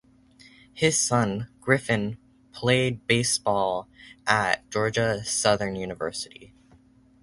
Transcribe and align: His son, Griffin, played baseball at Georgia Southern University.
His 0.73 0.97
son, 0.97 1.49
Griffin, 1.61 2.17
played 2.53 3.05
baseball 3.05 3.87
at 4.25 4.67
Georgia 4.71 5.23
Southern 5.23 5.75
University. 5.75 6.55